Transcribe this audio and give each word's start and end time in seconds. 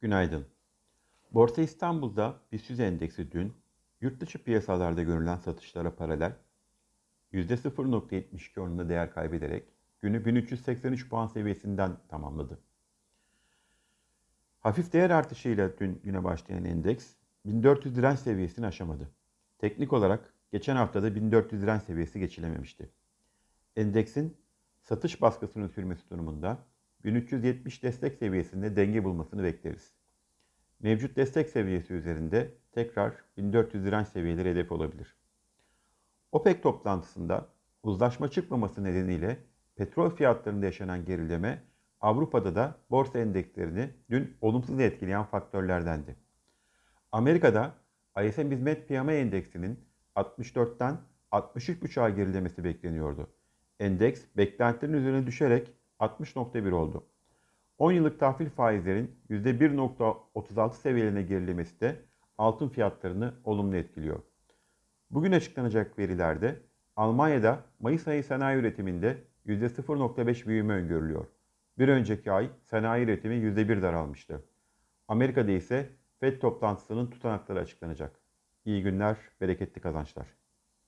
Günaydın. 0.00 0.46
Borsa 1.30 1.62
İstanbul'da 1.62 2.40
BIST 2.52 2.80
endeksi 2.80 3.32
dün 3.32 3.52
yurt 4.00 4.20
dışı 4.20 4.44
piyasalarda 4.44 5.02
görülen 5.02 5.36
satışlara 5.36 5.96
paralel 5.96 6.36
%0.72 7.32 8.60
oranında 8.60 8.88
değer 8.88 9.14
kaybederek 9.14 9.68
günü 10.00 10.24
1383 10.24 11.08
puan 11.08 11.26
seviyesinden 11.26 11.96
tamamladı. 12.08 12.58
Hafif 14.60 14.92
değer 14.92 15.10
artışıyla 15.10 15.78
dün 15.78 16.00
güne 16.04 16.24
başlayan 16.24 16.64
endeks 16.64 17.14
1400 17.44 17.96
direnç 17.96 18.18
seviyesini 18.18 18.66
aşamadı. 18.66 19.10
Teknik 19.58 19.92
olarak 19.92 20.34
geçen 20.52 20.76
haftada 20.76 21.14
1400 21.14 21.62
direnç 21.62 21.82
seviyesi 21.82 22.20
geçilememişti. 22.20 22.90
Endeksin 23.76 24.36
satış 24.82 25.20
baskısının 25.20 25.68
sürmesi 25.68 26.10
durumunda 26.10 26.58
1370 27.04 27.82
destek 27.82 28.14
seviyesinde 28.14 28.76
denge 28.76 29.04
bulmasını 29.04 29.42
bekleriz. 29.42 29.92
Mevcut 30.80 31.16
destek 31.16 31.48
seviyesi 31.48 31.94
üzerinde 31.94 32.54
tekrar 32.72 33.14
1400 33.36 33.84
direnç 33.84 34.08
seviyeleri 34.08 34.50
hedef 34.50 34.72
olabilir. 34.72 35.16
OPEC 36.32 36.60
toplantısında 36.60 37.48
uzlaşma 37.82 38.30
çıkmaması 38.30 38.84
nedeniyle 38.84 39.38
petrol 39.76 40.10
fiyatlarında 40.10 40.66
yaşanan 40.66 41.04
gerileme 41.04 41.62
Avrupa'da 42.00 42.54
da 42.54 42.76
borsa 42.90 43.18
endekslerini 43.18 43.90
dün 44.10 44.36
olumsuz 44.40 44.80
etkileyen 44.80 45.24
faktörlerdendi. 45.24 46.16
Amerika'da 47.12 47.74
ISM 48.24 48.50
Hizmet 48.50 48.88
PMI 48.88 49.12
endeksinin 49.12 49.80
64'ten 50.16 50.98
63.5'a 51.32 52.08
gerilemesi 52.08 52.64
bekleniyordu. 52.64 53.30
Endeks 53.80 54.22
beklentilerin 54.36 54.92
üzerine 54.92 55.26
düşerek 55.26 55.72
60.1 56.00 56.70
oldu. 56.70 57.06
10 57.78 57.92
yıllık 57.92 58.20
tahvil 58.20 58.50
faizlerin 58.50 59.16
%1.36 59.30 60.72
seviyelerine 60.74 61.22
gerilemesi 61.22 61.80
de 61.80 61.96
altın 62.38 62.68
fiyatlarını 62.68 63.34
olumlu 63.44 63.76
etkiliyor. 63.76 64.22
Bugün 65.10 65.32
açıklanacak 65.32 65.98
verilerde 65.98 66.60
Almanya'da 66.96 67.64
Mayıs 67.80 68.08
ayı 68.08 68.24
sanayi 68.24 68.58
üretiminde 68.58 69.24
%0.5 69.46 70.46
büyüme 70.46 70.74
öngörülüyor. 70.74 71.26
Bir 71.78 71.88
önceki 71.88 72.32
ay 72.32 72.50
sanayi 72.64 73.04
üretimi 73.04 73.34
%1 73.34 73.82
daralmıştı. 73.82 74.44
Amerika'da 75.08 75.50
ise 75.50 75.90
FED 76.20 76.40
toplantısının 76.40 77.10
tutanakları 77.10 77.58
açıklanacak. 77.58 78.20
İyi 78.64 78.82
günler, 78.82 79.16
bereketli 79.40 79.80
kazançlar. 79.80 80.26